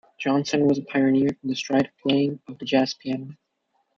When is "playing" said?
2.01-2.39